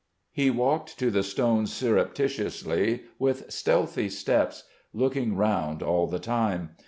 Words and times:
He 0.31 0.49
walked 0.49 0.97
to 0.97 1.11
the 1.11 1.21
stone 1.21 1.67
surreptitiously, 1.67 3.03
with 3.19 3.51
stealthy 3.51 4.09
steps, 4.09 4.63
looking 4.93 5.35
round 5.35 5.83
all 5.83 6.07
the 6.07 6.17
time. 6.17 6.71